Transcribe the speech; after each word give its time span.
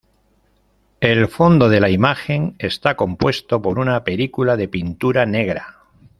El 0.99 1.27
fondo 1.27 1.69
de 1.69 1.79
la 1.79 1.87
imagen 1.91 2.55
está 2.57 2.95
compuesto 2.95 3.61
por 3.61 3.77
una 3.77 4.03
película 4.03 4.57
de 4.57 4.67
pintura 4.67 5.27
negra. 5.27 5.83